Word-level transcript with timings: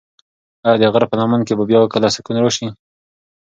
ایا 0.65 0.75
د 0.81 0.83
غره 0.93 1.07
په 1.11 1.15
لمن 1.19 1.41
کې 1.47 1.53
به 1.59 1.63
بیا 1.69 1.79
کله 1.93 2.07
سکون 2.15 2.37
راشي؟ 2.41 2.67